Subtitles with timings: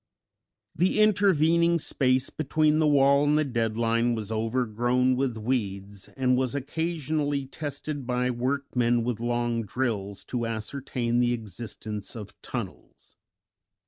[0.75, 6.35] The intervening space between the wall and the dead line was overgrown with weeds, and
[6.35, 13.15] was occasionally tested by workmen with long drills to ascertain the existence of tunnels.